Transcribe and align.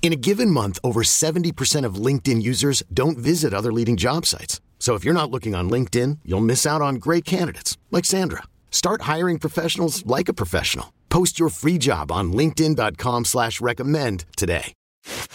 In 0.00 0.12
a 0.12 0.16
given 0.16 0.50
month, 0.50 0.78
over 0.82 1.02
70% 1.02 1.84
of 1.84 1.96
LinkedIn 1.96 2.40
users 2.40 2.82
don't 2.94 3.18
visit 3.18 3.52
other 3.52 3.72
leading 3.72 3.98
job 3.98 4.24
sites. 4.24 4.62
So 4.78 4.94
if 4.94 5.04
you're 5.04 5.12
not 5.12 5.30
looking 5.30 5.54
on 5.54 5.68
LinkedIn, 5.68 6.20
you'll 6.24 6.40
miss 6.40 6.64
out 6.64 6.80
on 6.80 6.94
great 6.94 7.26
candidates 7.26 7.76
like 7.90 8.06
Sandra. 8.06 8.44
Start 8.70 9.02
hiring 9.02 9.38
professionals 9.38 10.06
like 10.06 10.30
a 10.30 10.32
professional. 10.32 10.94
Post 11.10 11.38
your 11.38 11.50
free 11.50 11.76
job 11.78 12.10
on 12.10 12.32
linkedin.com 12.32 13.26
slash 13.26 13.60
recommend 13.60 14.24
today. 14.36 14.72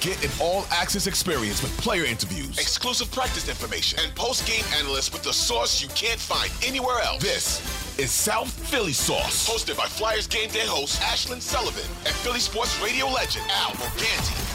Get 0.02 0.24
an 0.24 0.32
all-access 0.40 1.08
experience 1.08 1.64
with 1.64 1.76
player 1.78 2.06
interviews, 2.06 2.60
exclusive 2.60 3.10
practice 3.12 3.50
information, 3.50 4.00
and 4.04 4.14
post-game 4.14 4.64
analysts 4.78 5.12
with 5.12 5.24
the 5.24 5.34
sauce 5.34 5.82
you 5.82 5.88
can't 5.90 6.20
find 6.20 6.52
anywhere 6.64 7.00
else. 7.00 7.24
This 7.24 7.98
is 7.98 8.12
South 8.12 8.52
Philly 8.70 8.94
Sauce, 8.94 9.50
hosted 9.50 9.78
by 9.78 9.86
Flyers 9.86 10.28
game 10.28 10.50
day 10.50 10.66
host 10.66 11.02
Ashlyn 11.02 11.42
Sullivan 11.42 11.90
and 12.06 12.14
Philly 12.16 12.40
sports 12.40 12.80
radio 12.84 13.08
legend 13.08 13.46
Al 13.50 13.72
Morganti. 13.72 14.53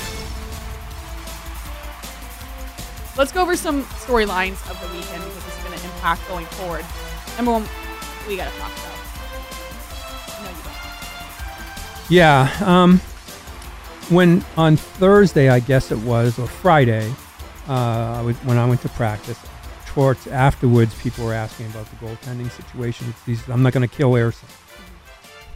Let's 3.19 3.33
go 3.33 3.43
over 3.43 3.57
some 3.57 3.83
storylines 3.83 4.71
of 4.71 4.81
the 4.81 4.87
weekend 4.97 5.25
because 5.25 5.45
this 5.45 5.59
is 5.59 5.65
going 5.65 5.77
to 5.77 5.85
impact 5.85 6.29
going 6.29 6.47
forward. 6.47 6.85
Number 7.37 7.51
one, 7.51 7.65
we 8.29 8.37
got 8.37 8.49
to 8.51 8.59
talk 8.61 8.71
about. 8.71 8.95
No, 10.45 10.49
you 10.49 10.63
don't. 10.63 12.11
Yeah. 12.11 12.57
Um, 12.65 12.99
when 14.09 14.45
on 14.57 14.77
Thursday, 14.77 15.49
I 15.49 15.59
guess 15.59 15.91
it 15.91 15.99
was, 15.99 16.39
or 16.39 16.47
Friday, 16.47 17.13
uh, 17.67 18.23
when 18.23 18.57
I 18.57 18.65
went 18.65 18.83
to 18.83 18.89
practice, 18.91 19.39
towards 19.87 20.29
afterwards, 20.29 20.95
people 21.03 21.25
were 21.25 21.35
asking 21.35 21.67
about 21.67 21.91
the 21.91 21.97
goaltending 21.97 22.49
situation. 22.53 23.13
These, 23.27 23.49
I'm 23.49 23.65
not 23.65 23.73
going 23.73 23.87
to 23.87 23.93
kill 23.93 24.13
Ersson. 24.13 24.49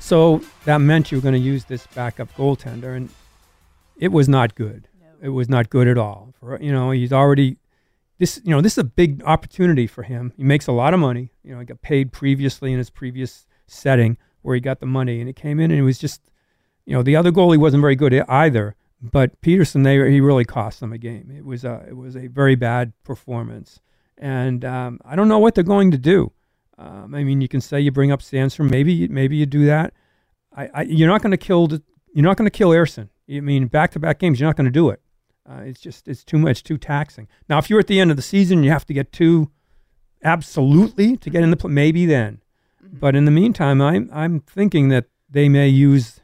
So 0.01 0.43
that 0.65 0.79
meant 0.79 1.13
you 1.13 1.19
were 1.19 1.23
going 1.23 1.35
to 1.35 1.39
use 1.39 1.67
this 1.67 1.87
backup 1.87 2.35
goaltender, 2.35 2.97
and 2.97 3.09
it 3.99 4.09
was 4.09 4.29
not 4.29 4.57
good. 4.57 4.89
It 5.23 5.29
was 5.29 5.49
not 5.49 5.71
good 5.71 5.87
at 5.87 5.97
all. 5.97 6.35
For 6.39 6.61
you 6.61 6.73
know, 6.73 6.91
he's 6.91 7.13
already 7.13 7.59
this. 8.19 8.41
You 8.45 8.51
know, 8.51 8.61
this 8.61 8.73
is 8.73 8.79
a 8.79 8.85
big 8.85 9.23
opportunity 9.25 9.87
for 9.87 10.03
him. 10.03 10.33
He 10.37 10.43
makes 10.43 10.67
a 10.67 10.73
lot 10.73 10.95
of 10.95 11.01
money. 11.01 11.33
You 11.45 11.55
know, 11.55 11.61
he 11.61 11.65
got 11.65 11.81
paid 11.81 12.13
previously 12.13 12.73
in 12.73 12.79
his 12.79 12.91
previous 12.91 13.47
setting 13.67 14.19
where 14.43 14.57
he 14.57 14.61
got 14.61 14.81
the 14.81 14.87
money, 14.87 15.21
and 15.21 15.29
it 15.29 15.37
came 15.37 15.61
in, 15.61 15.71
and 15.71 15.79
it 15.79 15.85
was 15.85 15.99
just, 15.99 16.21
you 16.85 16.93
know, 16.93 17.03
the 17.03 17.15
other 17.15 17.31
goalie 17.31 17.57
wasn't 17.57 17.81
very 17.81 17.95
good 17.95 18.13
either. 18.29 18.75
But 19.01 19.41
Petersen, 19.41 19.85
they 19.85 20.11
he 20.11 20.21
really 20.21 20.45
cost 20.45 20.81
them 20.81 20.93
a 20.93 20.99
game. 20.99 21.33
It 21.37 21.45
was 21.45 21.65
a 21.65 21.85
it 21.89 21.97
was 21.97 22.17
a 22.17 22.27
very 22.27 22.57
bad 22.57 22.93
performance, 23.05 23.81
and 24.19 24.65
um, 24.65 25.01
I 25.05 25.17
don't 25.17 25.29
know 25.29 25.39
what 25.39 25.55
they're 25.55 25.65
going 25.65 25.93
to 25.93 25.99
do. 25.99 26.33
Um, 26.79 27.15
I 27.15 27.23
mean, 27.23 27.41
you 27.41 27.49
can 27.49 27.61
say 27.61 27.81
you 27.81 27.93
bring 27.93 28.11
up 28.11 28.21
Sandstrom, 28.21 28.71
maybe 28.71 29.07
maybe 29.09 29.37
you 29.37 29.47
do 29.47 29.67
that. 29.67 29.95
I, 30.57 30.71
I 30.75 30.83
you're 30.83 31.09
not 31.09 31.23
going 31.23 31.33
to 31.33 31.37
kill 31.37 31.69
the, 31.69 31.83
you're 32.13 32.25
not 32.25 32.37
going 32.37 32.47
to 32.47 32.57
kill 32.57 32.71
Ersson. 32.71 33.09
I 33.31 33.41
mean, 33.41 33.67
back 33.67 33.93
to 33.93 34.01
back 34.01 34.19
games, 34.19 34.41
you're 34.41 34.49
not 34.49 34.57
going 34.57 34.67
to 34.67 34.71
do 34.71 34.91
it. 34.91 35.01
Uh, 35.49 35.63
it's 35.65 35.81
just 35.81 36.07
it's 36.09 36.23
too 36.25 36.39
much, 36.39 36.63
too 36.63 36.79
taxing. 36.79 37.27
Now, 37.49 37.59
if 37.59 37.69
you're 37.69 37.81
at 37.81 37.89
the 37.89 37.99
end 38.01 38.11
of 38.11 38.17
the 38.17 38.23
season, 38.23 38.63
you 38.63 38.71
have 38.71 38.87
to 38.87 38.95
get 38.95 39.13
two 39.13 39.51
absolutely 40.25 41.17
to 41.17 41.31
get 41.31 41.43
in 41.43 41.51
the 41.51 41.57
pl- 41.57 41.71
maybe 41.71 42.07
then. 42.07 42.41
But 42.83 43.15
in 43.17 43.25
the 43.25 43.31
meantime, 43.31 43.81
I'm 43.81 44.11
I'm 44.13 44.41
thinking 44.41 44.89
that 44.89 45.07
they 45.31 45.49
may 45.49 45.69
use 45.69 46.21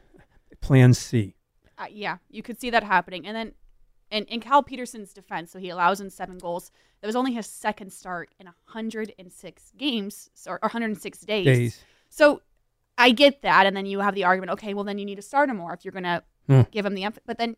Plan 0.61 0.93
C. 0.93 1.35
Uh, 1.77 1.85
yeah, 1.89 2.17
you 2.29 2.43
could 2.43 2.59
see 2.59 2.69
that 2.69 2.83
happening. 2.83 3.25
And 3.25 3.35
then 3.35 3.53
in, 4.11 4.25
in 4.25 4.39
Cal 4.41 4.61
Petersen's 4.61 5.13
defense, 5.13 5.51
so 5.51 5.59
he 5.59 5.69
allows 5.69 6.01
in 6.01 6.09
seven 6.09 6.37
goals. 6.37 6.71
That 7.01 7.07
was 7.07 7.15
only 7.15 7.33
his 7.33 7.47
second 7.47 7.93
start 7.93 8.29
in 8.39 8.45
106 8.47 9.71
games 9.77 10.29
or 10.45 10.59
106 10.61 11.19
days. 11.21 11.45
Days. 11.45 11.83
So 12.09 12.41
I 12.97 13.11
get 13.11 13.41
that. 13.43 13.65
And 13.65 13.75
then 13.77 13.85
you 13.85 13.99
have 14.01 14.15
the 14.15 14.25
argument, 14.25 14.51
okay, 14.51 14.73
well, 14.73 14.83
then 14.83 14.97
you 14.97 15.05
need 15.05 15.15
to 15.15 15.21
start 15.21 15.49
him 15.49 15.57
more 15.57 15.73
if 15.73 15.85
you're 15.85 15.93
going 15.93 16.03
to 16.03 16.23
Hmm. 16.47 16.61
give 16.71 16.83
him 16.85 16.95
the 16.95 17.03
emphasis. 17.05 17.23
But 17.27 17.37
then 17.37 17.55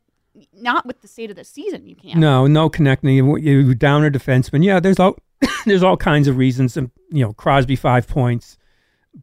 not 0.54 0.86
with 0.86 1.02
the 1.02 1.08
state 1.08 1.30
of 1.30 1.36
the 1.36 1.44
season, 1.44 1.88
you 1.88 1.96
can't. 1.96 2.18
No, 2.20 2.48
no 2.48 2.70
connecting. 2.70 3.10
You, 3.16 3.38
you 3.38 3.76
down 3.76 4.06
a 4.06 4.12
defenseman. 4.12 4.64
Yeah, 4.64 4.80
there's 4.80 5.00
all 5.00 5.18
there's 5.66 5.84
all 5.84 5.98
kinds 5.98 6.28
of 6.28 6.38
reasons. 6.38 6.78
And 6.78 6.92
you 7.12 7.24
know, 7.26 7.34
Crosby 7.34 7.76
five 7.76 8.08
points, 8.08 8.58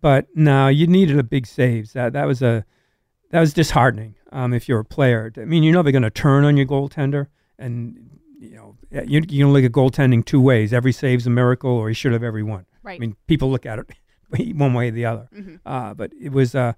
but 0.00 0.26
no, 0.34 0.68
you 0.68 0.86
needed 0.86 1.18
a 1.18 1.22
big 1.22 1.46
saves. 1.46 1.92
That 1.92 2.12
that 2.12 2.26
was 2.26 2.42
a 2.42 2.64
that 3.30 3.40
was 3.40 3.52
disheartening. 3.52 4.14
Um, 4.32 4.52
if 4.52 4.68
you're 4.68 4.80
a 4.80 4.84
player, 4.84 5.32
I 5.36 5.44
mean, 5.46 5.62
you're 5.62 5.74
never 5.74 5.90
going 5.90 6.02
to 6.02 6.10
turn 6.10 6.44
on 6.44 6.56
your 6.56 6.66
goaltender, 6.66 7.28
and 7.58 8.18
you 8.38 8.56
know, 8.56 8.76
you 8.90 9.22
you 9.28 9.44
can 9.44 9.52
look 9.52 9.64
at 9.64 9.72
goaltending 9.72 10.24
two 10.24 10.40
ways. 10.40 10.72
Every 10.72 10.92
save's 10.92 11.26
a 11.26 11.30
miracle, 11.30 11.70
or 11.70 11.88
he 11.88 11.94
should 11.94 12.12
have 12.12 12.22
every 12.22 12.42
one. 12.42 12.66
Right. 12.82 12.96
I 12.96 12.98
mean, 13.00 13.16
people 13.26 13.50
look 13.50 13.64
at 13.66 13.78
it 13.78 14.54
one 14.56 14.74
way 14.74 14.88
or 14.88 14.92
the 14.92 15.06
other. 15.06 15.28
Mhm. 15.34 15.60
Uh, 15.64 15.94
but 15.94 16.12
it 16.20 16.32
was. 16.32 16.54
Uh, 16.54 16.74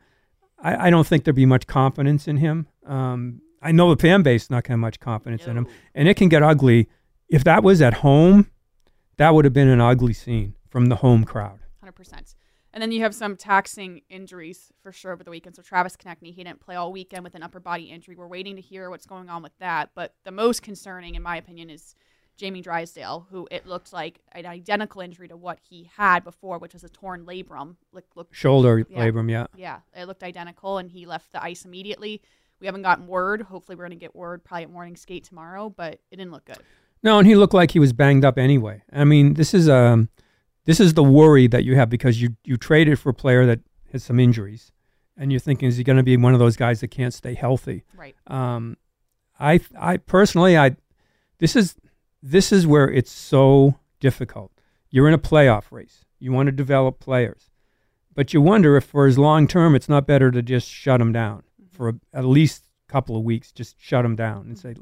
I, 0.63 0.87
I 0.87 0.91
don't 0.91 1.07
think 1.07 1.25
there'd 1.25 1.35
be 1.35 1.47
much 1.47 1.67
confidence 1.67 2.29
in 2.29 2.37
him. 2.37 2.67
Um, 2.87 3.41
I 3.63 3.73
know 3.73 3.95
the 3.95 4.01
fan 4.01 4.23
base 4.23 4.45
is 4.45 4.51
not 4.51 4.65
going 4.65 4.69
to 4.69 4.71
have 4.73 4.79
much 4.79 5.01
confidence 5.01 5.47
in 5.47 5.57
him, 5.57 5.67
and 5.95 6.09
it 6.09 6.17
can 6.17 6.29
get 6.29 6.43
ugly. 6.43 6.89
If 7.29 7.45
that 7.45 7.63
was 7.63 7.81
at 7.83 7.95
home, 7.95 8.51
that 9.17 9.35
would 9.35 9.45
have 9.45 9.55
been 9.55 9.69
an 9.69 9.81
ugly 9.81 10.13
scene 10.15 10.55
from 10.69 10.87
the 10.87 10.97
home 10.97 11.25
crowd. 11.25 11.61
Hundred 11.81 11.93
percent. 11.93 12.35
And 12.73 12.81
then 12.81 12.93
you 12.93 13.01
have 13.01 13.15
some 13.15 13.37
taxing 13.37 14.03
injuries 14.09 14.71
for 14.81 14.93
sure 14.93 15.13
over 15.13 15.25
the 15.25 15.31
weekend. 15.31 15.57
So 15.57 15.63
Travis 15.63 15.97
Konecny, 15.97 16.33
he 16.33 16.45
didn't 16.45 16.61
play 16.61 16.77
all 16.77 16.93
weekend 16.93 17.25
with 17.25 17.35
an 17.35 17.43
upper 17.43 17.59
body 17.59 17.85
injury. 17.91 18.15
We're 18.15 18.29
waiting 18.29 18.55
to 18.57 18.63
hear 18.63 18.91
what's 18.91 19.07
going 19.07 19.29
on 19.29 19.43
with 19.43 19.57
that. 19.59 19.91
But 19.97 20.15
the 20.25 20.31
most 20.31 20.63
concerning, 20.63 21.17
in 21.17 21.23
my 21.23 21.37
opinion, 21.37 21.69
is 21.69 21.97
Jamie 22.37 22.63
Drysdale, 22.63 23.27
who 23.31 23.49
it 23.51 23.67
looked 23.67 23.93
like 23.93 24.21
an 24.33 24.47
identical 24.47 25.01
injury 25.01 25.27
to 25.29 25.37
what 25.37 25.59
he 25.69 25.91
had 25.97 26.23
before, 26.23 26.59
which 26.59 26.73
was 26.73 26.85
a 26.85 26.89
torn 26.89 27.27
labrum. 27.27 27.75
Look, 27.93 28.05
look, 28.15 28.33
Shoulder 28.33 28.87
Yeah. 28.89 28.99
labrum, 28.99 29.31
yeah. 29.31 29.47
yeah, 29.57 29.81
it 29.95 30.07
looked 30.07 30.23
identical, 30.23 30.79
and 30.79 30.91
he 30.91 31.07
left 31.07 31.33
the 31.33 31.43
ice 31.43 31.65
immediately. 31.65 32.23
We 32.61 32.67
haven't 32.67 32.83
gotten 32.83 33.07
word. 33.07 33.43
Hopefully, 33.43 33.77
we're 33.77 33.85
going 33.85 33.99
to 33.99 34.05
get 34.05 34.15
word 34.15 34.45
probably 34.45 34.65
at 34.65 34.71
morning 34.71 34.97
skate 34.97 35.25
tomorrow, 35.25 35.71
but 35.71 35.95
it 36.11 36.17
didn't 36.17 36.31
look 36.31 36.45
good. 36.45 36.59
No, 37.03 37.19
and 37.19 37.27
he 37.27 37.35
looked 37.35 37.55
like 37.55 37.71
he 37.71 37.79
was 37.79 37.93
banged 37.93 38.25
up 38.25 38.37
anyway. 38.39 38.83
I 38.93 39.05
mean, 39.05 39.35
this 39.35 39.55
is 39.55 39.69
um, 39.69 40.11
this 40.67 40.81
is 40.81 40.95
the 40.95 41.03
worry 41.03 41.47
that 41.47 41.65
you 41.65 41.77
have 41.77 41.89
because 41.89 42.21
you 42.21 42.37
you 42.45 42.57
traded 42.57 42.99
for 42.99 43.11
a 43.11 43.15
player 43.15 43.47
that 43.47 43.61
has 43.93 44.05
some 44.05 44.21
injuries, 44.21 44.73
and 45.17 45.33
you're 45.33 45.41
thinking, 45.41 45.69
is 45.69 45.79
he 45.79 45.85
going 45.85 45.97
to 45.97 46.03
be 46.03 46.17
one 46.17 46.35
of 46.35 46.39
those 46.39 46.57
guys 46.57 46.81
that 46.81 46.89
can't 46.89 47.15
stay 47.15 47.35
healthy? 47.35 47.85
Right. 47.97 48.15
Um, 48.27 48.77
I 49.39 49.61
I 49.79 49.97
personally 49.97 50.59
I 50.59 50.77
this 51.39 51.57
is 51.57 51.77
this 52.23 52.53
is 52.53 52.67
where 52.67 52.91
it's 52.91 53.11
so 53.11 53.77
difficult. 53.99 54.53
You're 54.91 55.09
in 55.09 55.15
a 55.15 55.19
playoff 55.19 55.73
race. 55.73 56.05
You 56.19 56.33
want 56.33 56.49
to 56.49 56.53
develop 56.53 57.01
players, 57.01 57.49
but 58.15 58.35
you 58.35 58.43
wonder 58.43 58.77
if 58.77 58.85
for 58.85 59.07
his 59.07 59.17
long 59.17 59.49
term, 59.49 59.75
it's 59.75 59.89
not 59.89 60.07
better 60.07 60.31
to 60.31 60.43
just 60.43 60.69
shut 60.69 61.01
him 61.01 61.13
down 61.13 61.45
for 61.81 61.89
a, 61.89 61.95
at 62.13 62.27
least 62.27 62.67
a 62.91 62.93
couple 62.93 63.17
of 63.17 63.23
weeks. 63.23 63.53
Just 63.53 63.81
shut 63.81 64.03
them 64.03 64.15
down 64.15 64.43
and 64.43 64.59
say, 64.59 64.75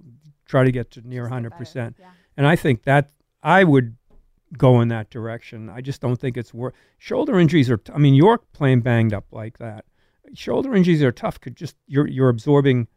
try 0.46 0.64
to 0.64 0.73
get 0.73 0.90
to 0.90 1.06
near 1.06 1.23
Just 1.23 1.31
100 1.31 1.56
percent. 1.56 1.96
Yeah. 1.96 2.06
And 2.37 2.44
I 2.44 2.56
think 2.56 2.82
that 2.82 3.11
I 3.40 3.62
would 3.62 3.96
go 4.56 4.81
in 4.81 4.88
that 4.88 5.08
direction. 5.08 5.70
I 5.70 5.81
just 5.81 6.00
don't 6.00 6.19
think 6.19 6.37
it's 6.37 6.52
worth. 6.52 6.75
Shoulder 6.99 7.38
injuries 7.38 7.70
are. 7.70 7.76
T- 7.76 7.93
I 7.94 7.99
mean, 7.99 8.14
York 8.14 8.43
playing 8.52 8.81
banged 8.81 9.14
up 9.14 9.26
like 9.31 9.58
that. 9.58 9.84
Shoulder 10.34 10.75
injuries 10.75 11.00
are 11.05 11.12
tough. 11.12 11.40
Could 11.40 11.55
just 11.55 11.76
you're 11.87 12.08
you're 12.08 12.31
absorbing, 12.31 12.88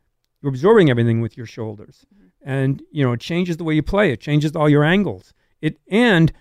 you're 0.42 0.50
absorbing 0.50 0.90
everything 0.90 1.22
with 1.22 1.38
your 1.38 1.46
shoulders, 1.46 2.04
and 2.42 2.82
you 2.92 3.04
know 3.04 3.12
it 3.12 3.20
changes 3.20 3.58
the 3.58 3.64
way 3.64 3.76
you 3.76 3.84
play. 3.84 4.12
It 4.12 4.20
changes 4.20 4.56
all 4.56 4.68
your 4.68 4.84
angles. 4.84 5.32
It 5.62 5.80
and 5.92 6.34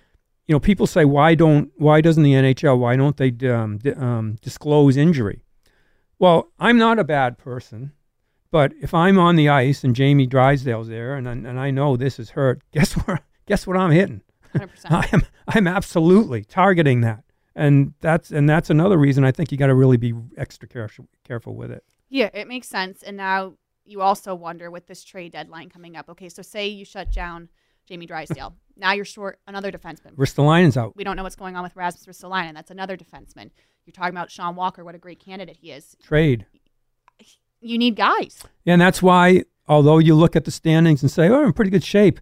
you 0.47 0.55
know 0.55 0.61
people 0.61 0.87
say 0.87 1.05
why 1.05 1.35
don't 1.35 1.71
why 1.77 2.01
doesn't 2.01 2.23
the 2.23 2.33
NHL 2.33 2.79
why 2.79 2.97
don't 2.97 3.19
they 3.19 3.33
um, 3.51 3.77
di- 3.77 3.93
um, 3.93 4.39
disclose 4.41 4.97
injury? 4.97 5.45
Well, 6.21 6.53
I'm 6.61 6.79
not 6.79 7.01
a 7.01 7.05
bad 7.05 7.37
person. 7.39 7.93
But 8.53 8.73
if 8.81 8.93
I'm 8.95 9.17
on 9.19 9.37
the 9.37 9.49
ice 9.49 9.85
and 9.85 9.95
Jamie 9.95 10.27
Drysdale's 10.27 10.89
there, 10.89 11.15
and 11.15 11.29
I- 11.29 11.33
and 11.33 11.59
I 11.59 11.71
know 11.71 11.97
this 11.97 12.19
is 12.19 12.31
hurt, 12.31 12.63
guess 12.73 12.93
where? 12.95 13.21
Guess 13.47 13.67
what 13.67 13.77
I'm 13.77 13.91
hitting? 13.93 14.23
100%. 14.55 14.69
I 14.91 15.09
am 15.13 15.23
I'm 15.49 15.67
absolutely 15.69 16.43
targeting 16.45 17.01
that, 17.03 17.23
and 17.55 17.95
that's 18.01 18.33
and 18.33 18.49
that's 18.49 18.69
another 18.69 18.99
reason 18.99 19.25
I 19.25 19.31
think 19.31 19.53
you 19.53 19.59
got 19.59 19.69
to 19.69 19.75
really 19.77 19.97
be 19.97 20.13
extra 20.37 20.67
careful 20.69 21.07
careful 21.25 21.55
with 21.55 21.71
it. 21.71 21.85
Yeah, 22.09 22.31
it 22.35 22.49
makes 22.49 22.67
sense. 22.69 23.05
And 23.05 23.17
now 23.17 23.55
you 23.85 24.01
also 24.03 24.35
wonder 24.35 24.69
with 24.69 24.89
this 24.89 25.05
trade 25.05 25.31
deadline 25.33 25.69
coming 25.69 25.97
up. 25.97 26.09
Okay, 26.09 26.29
so 26.29 26.43
say 26.43 26.67
you 26.67 26.85
shut 26.85 27.13
down 27.13 27.49
Jamie 27.91 28.07
Drysdale. 28.07 28.55
now 28.77 28.93
you're 28.93 29.05
short 29.05 29.41
another 29.49 29.73
defenseman. 29.73 30.15
Ristolainen's 30.15 30.77
out. 30.77 30.97
We 30.97 31.03
don't 31.03 31.17
know 31.17 31.25
what's 31.25 31.35
going 31.35 31.57
on 31.57 31.65
with 31.65 31.75
Rasmus 31.75 32.07
Ristolainen. 32.07 32.55
That's 32.55 32.71
another 32.71 32.97
defenseman. 32.97 33.51
You're 33.85 33.93
talking 33.93 34.15
about 34.15 34.31
Sean 34.31 34.55
Walker. 34.55 34.85
What 34.85 34.95
a 34.95 34.99
great 34.99 35.19
candidate 35.19 35.59
he 35.61 35.73
is. 35.73 35.97
Trade. 36.01 36.47
You 37.61 37.77
need 37.77 37.97
guys. 37.97 38.45
Yeah, 38.65 38.75
and 38.75 38.81
that's 38.81 39.03
why, 39.03 39.43
although 39.69 39.99
you 39.99 40.15
look 40.15 40.37
at 40.37 40.45
the 40.45 40.53
standings 40.53 41.03
and 41.03 41.11
say, 41.11 41.29
oh, 41.29 41.41
I'm 41.41 41.47
in 41.47 41.53
pretty 41.53 41.73
good 41.73 41.85
shape, 41.85 42.21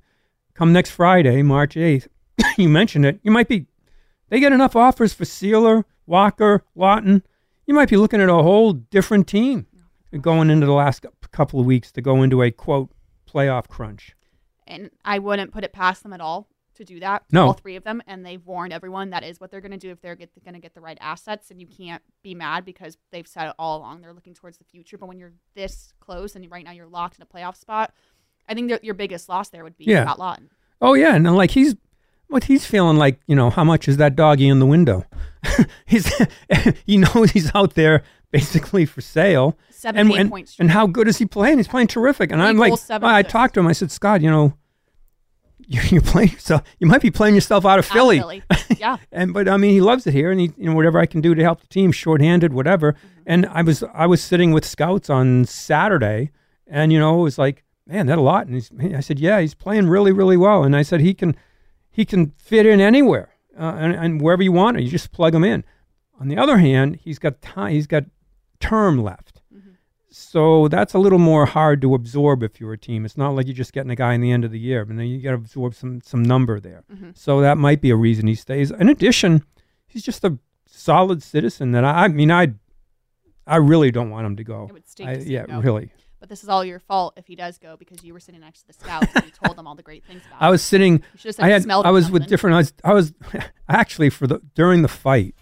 come 0.54 0.72
next 0.72 0.90
Friday, 0.90 1.42
March 1.42 1.74
8th, 1.74 2.08
you 2.56 2.68
mentioned 2.68 3.04
it, 3.04 3.20
you 3.22 3.30
might 3.30 3.46
be, 3.46 3.66
they 4.30 4.40
get 4.40 4.52
enough 4.52 4.74
offers 4.74 5.12
for 5.12 5.24
Seeler, 5.24 5.84
Walker, 6.06 6.64
Laughton. 6.76 7.22
You 7.66 7.74
might 7.74 7.90
be 7.90 7.98
looking 7.98 8.22
at 8.22 8.30
a 8.30 8.34
whole 8.34 8.72
different 8.72 9.28
team 9.28 9.66
going 10.18 10.48
into 10.48 10.64
the 10.64 10.72
last 10.72 11.04
couple 11.30 11.60
of 11.60 11.66
weeks 11.66 11.92
to 11.92 12.00
go 12.00 12.22
into 12.22 12.42
a 12.42 12.50
quote 12.50 12.90
playoff 13.30 13.68
crunch. 13.68 14.16
And 14.68 14.90
I 15.04 15.18
wouldn't 15.18 15.52
put 15.52 15.64
it 15.64 15.72
past 15.72 16.02
them 16.02 16.12
at 16.12 16.20
all 16.20 16.48
to 16.76 16.84
do 16.84 17.00
that. 17.00 17.24
No. 17.32 17.46
All 17.46 17.52
three 17.54 17.74
of 17.76 17.82
them. 17.84 18.00
And 18.06 18.24
they've 18.24 18.44
warned 18.44 18.72
everyone 18.72 19.10
that 19.10 19.24
is 19.24 19.40
what 19.40 19.50
they're 19.50 19.60
going 19.60 19.72
to 19.72 19.78
do 19.78 19.90
if 19.90 20.00
they're 20.00 20.14
going 20.16 20.28
to 20.54 20.60
get 20.60 20.74
the 20.74 20.80
right 20.80 20.98
assets. 21.00 21.50
And 21.50 21.60
you 21.60 21.66
can't 21.66 22.02
be 22.22 22.34
mad 22.34 22.64
because 22.64 22.96
they've 23.10 23.26
said 23.26 23.48
it 23.48 23.54
all 23.58 23.78
along. 23.78 24.00
They're 24.00 24.12
looking 24.12 24.34
towards 24.34 24.58
the 24.58 24.64
future. 24.64 24.96
But 24.96 25.06
when 25.06 25.18
you're 25.18 25.32
this 25.54 25.92
close 25.98 26.36
and 26.36 26.48
right 26.50 26.64
now 26.64 26.72
you're 26.72 26.86
locked 26.86 27.16
in 27.16 27.22
a 27.22 27.26
playoff 27.26 27.56
spot, 27.56 27.92
I 28.48 28.54
think 28.54 28.72
your 28.82 28.94
biggest 28.94 29.28
loss 29.28 29.48
there 29.50 29.64
would 29.64 29.76
be 29.76 29.84
Yeah. 29.84 30.04
Scott 30.04 30.18
Laughton. 30.18 30.48
Oh 30.80 30.94
yeah, 30.94 31.14
and 31.14 31.26
then, 31.26 31.34
like 31.34 31.50
he's 31.50 31.74
what 32.28 32.44
he's 32.44 32.64
feeling 32.64 32.96
like, 32.96 33.20
you 33.26 33.34
know, 33.34 33.50
how 33.50 33.64
much 33.64 33.88
is 33.88 33.96
that 33.96 34.14
doggy 34.14 34.48
in 34.48 34.58
the 34.58 34.66
window? 34.66 35.04
he's 35.86 36.10
he 36.86 36.96
knows 36.96 37.32
he's 37.32 37.50
out 37.54 37.74
there 37.74 38.04
basically 38.30 38.84
for 38.86 39.00
sale. 39.00 39.56
17 39.70 40.18
and, 40.18 40.30
points. 40.30 40.56
and 40.58 40.70
how 40.70 40.86
good 40.86 41.08
is 41.08 41.18
he 41.18 41.26
playing? 41.26 41.58
He's 41.58 41.68
playing 41.68 41.86
terrific. 41.86 42.32
And 42.32 42.42
I'm 42.42 42.56
like, 42.56 42.72
I 42.90 43.22
talked 43.22 43.54
to 43.54 43.60
him. 43.60 43.66
I 43.66 43.72
said, 43.72 43.90
Scott, 43.90 44.20
you 44.20 44.30
know, 44.30 44.54
you- 45.66 45.80
you're 45.90 46.00
playing 46.00 46.30
yourself. 46.30 46.62
You 46.78 46.86
might 46.86 47.02
be 47.02 47.10
playing 47.10 47.34
yourself 47.34 47.64
out 47.64 47.78
of 47.78 47.86
Out 47.86 47.92
Philly. 47.92 48.18
Philly. 48.18 48.42
Yeah. 48.78 48.96
and 49.12 49.32
but 49.32 49.48
I 49.48 49.56
mean, 49.56 49.72
he 49.72 49.80
loves 49.80 50.06
it 50.06 50.14
here, 50.14 50.30
and 50.30 50.40
he, 50.40 50.52
you 50.56 50.70
know, 50.70 50.74
whatever 50.74 50.98
I 50.98 51.06
can 51.06 51.20
do 51.20 51.34
to 51.34 51.42
help 51.42 51.60
the 51.60 51.66
team, 51.68 51.92
shorthanded, 51.92 52.52
whatever. 52.52 52.92
Mm-hmm. 52.92 53.22
And 53.26 53.46
I 53.46 53.62
was 53.62 53.84
I 53.94 54.06
was 54.06 54.22
sitting 54.22 54.52
with 54.52 54.64
scouts 54.64 55.10
on 55.10 55.44
Saturday, 55.44 56.30
and 56.66 56.92
you 56.92 56.98
know, 56.98 57.20
it 57.20 57.22
was 57.22 57.38
like, 57.38 57.64
man, 57.86 58.06
that 58.06 58.18
a 58.18 58.22
lot. 58.22 58.46
And 58.46 58.54
he's, 58.54 58.70
I 58.94 59.00
said, 59.00 59.18
yeah, 59.18 59.40
he's 59.40 59.54
playing 59.54 59.88
really, 59.88 60.12
really 60.12 60.36
well. 60.36 60.64
And 60.64 60.74
I 60.74 60.82
said 60.82 61.00
he 61.00 61.14
can 61.14 61.36
he 61.90 62.04
can 62.04 62.32
fit 62.36 62.66
in 62.66 62.80
anywhere 62.80 63.30
uh, 63.58 63.74
and, 63.78 63.94
and 63.94 64.20
wherever 64.20 64.42
you 64.42 64.52
want 64.52 64.76
it. 64.76 64.84
You 64.84 64.90
just 64.90 65.12
plug 65.12 65.34
him 65.34 65.44
in. 65.44 65.64
On 66.20 66.28
the 66.28 66.36
other 66.36 66.58
hand, 66.58 66.96
he's 66.96 67.18
got 67.18 67.42
time. 67.42 67.72
He's 67.72 67.86
got 67.86 68.04
term 68.60 69.02
left. 69.02 69.40
Mm-hmm. 69.54 69.70
So 70.10 70.68
that's 70.68 70.94
a 70.94 70.98
little 70.98 71.18
more 71.18 71.46
hard 71.46 71.80
to 71.82 71.94
absorb 71.94 72.42
if 72.42 72.60
you're 72.60 72.72
a 72.72 72.78
team. 72.78 73.04
It's 73.04 73.16
not 73.16 73.30
like 73.30 73.46
you're 73.46 73.54
just 73.54 73.72
getting 73.72 73.90
a 73.90 73.96
guy 73.96 74.14
in 74.14 74.20
the 74.20 74.32
end 74.32 74.44
of 74.44 74.50
the 74.50 74.58
year, 74.58 74.84
but 74.84 74.96
then 74.96 75.06
you 75.06 75.20
got 75.20 75.30
to 75.30 75.36
absorb 75.36 75.74
some 75.74 76.00
some 76.02 76.22
number 76.22 76.60
there. 76.60 76.84
Mm-hmm. 76.92 77.10
So 77.14 77.40
that 77.40 77.58
might 77.58 77.80
be 77.80 77.90
a 77.90 77.96
reason 77.96 78.26
he 78.26 78.34
stays. 78.34 78.70
In 78.70 78.88
addition, 78.88 79.44
he's 79.86 80.02
just 80.02 80.24
a 80.24 80.38
solid 80.66 81.22
citizen 81.22 81.72
that 81.72 81.84
I, 81.84 82.04
I 82.04 82.08
mean 82.08 82.30
I 82.30 82.54
I 83.46 83.56
really 83.56 83.90
don't 83.90 84.10
want 84.10 84.26
him 84.26 84.36
to 84.36 84.44
go. 84.44 84.66
It 84.68 84.72
would 84.72 84.88
stink 84.88 85.08
I- 85.08 85.14
to 85.16 85.28
yeah, 85.28 85.44
really. 85.60 85.92
But 86.20 86.28
this 86.28 86.42
is 86.42 86.48
all 86.48 86.64
your 86.64 86.80
fault 86.80 87.14
if 87.16 87.26
he 87.26 87.36
does 87.36 87.58
go 87.58 87.76
because 87.76 88.02
you 88.02 88.12
were 88.12 88.18
sitting 88.18 88.40
next 88.40 88.62
to 88.62 88.66
the 88.66 88.72
scouts 88.72 89.06
and 89.14 89.24
you 89.24 89.30
told 89.30 89.56
them 89.56 89.68
all 89.68 89.76
the 89.76 89.84
great 89.84 90.04
things 90.04 90.22
about 90.26 90.42
I 90.42 90.50
was 90.50 90.62
sitting. 90.62 91.02
I 91.38 91.48
had. 91.48 91.70
I 91.70 91.90
was 91.90 92.10
with 92.10 92.26
different. 92.26 92.54
I 92.54 92.58
was. 92.58 92.72
I 92.84 92.92
was 92.92 93.12
actually 93.68 94.10
for 94.10 94.26
the 94.26 94.40
during 94.54 94.82
the 94.82 94.88
fight. 94.88 95.36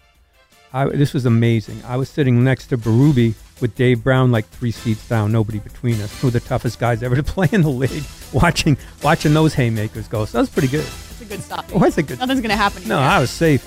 I, 0.77 0.85
this 0.89 1.11
was 1.11 1.25
amazing. 1.25 1.81
I 1.87 1.97
was 1.97 2.07
sitting 2.07 2.43
next 2.43 2.67
to 2.67 2.77
Baruby 2.77 3.33
with 3.59 3.73
Dave 3.73 4.03
Brown, 4.03 4.31
like 4.31 4.47
three 4.49 4.69
seats 4.69 5.09
down, 5.09 5.31
nobody 5.31 5.57
between 5.57 5.99
us. 6.01 6.21
Two 6.21 6.27
of 6.27 6.33
the 6.33 6.39
toughest 6.39 6.77
guys 6.77 7.01
ever 7.01 7.15
to 7.15 7.23
play 7.35 7.49
in 7.51 7.63
the 7.63 7.69
league. 7.69 8.03
Watching, 8.31 8.77
watching 9.01 9.33
those 9.33 9.55
haymakers 9.55 10.07
go. 10.07 10.25
So 10.25 10.37
that 10.37 10.41
was 10.41 10.51
pretty 10.51 10.67
good. 10.67 10.85
It's 10.85 11.21
a 11.21 11.25
good 11.25 11.41
stop. 11.41 11.65
Oh, 11.73 11.79
that's 11.79 11.97
a 11.97 12.03
good. 12.03 12.19
Nothing's 12.19 12.41
going 12.41 12.51
to 12.51 12.55
happen. 12.55 12.87
No, 12.87 12.99
you. 12.99 13.05
I 13.05 13.19
was 13.19 13.31
safe. 13.31 13.63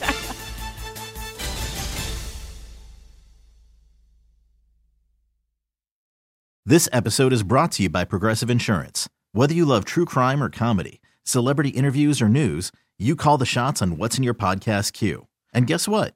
This 6.68 6.88
episode 6.92 7.32
is 7.32 7.44
brought 7.44 7.70
to 7.72 7.84
you 7.84 7.88
by 7.88 8.02
Progressive 8.02 8.50
Insurance. 8.50 9.08
Whether 9.30 9.54
you 9.54 9.64
love 9.64 9.84
true 9.84 10.04
crime 10.04 10.42
or 10.42 10.50
comedy, 10.50 11.00
celebrity 11.22 11.68
interviews 11.68 12.20
or 12.20 12.28
news, 12.28 12.72
you 12.98 13.14
call 13.14 13.38
the 13.38 13.46
shots 13.46 13.80
on 13.80 13.98
what's 13.98 14.18
in 14.18 14.24
your 14.24 14.34
podcast 14.34 14.92
queue. 14.92 15.28
And 15.54 15.68
guess 15.68 15.86
what? 15.86 16.15